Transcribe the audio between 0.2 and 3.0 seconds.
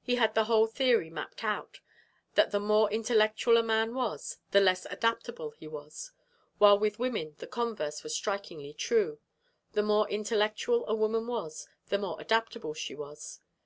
the whole theory mapped out, that the more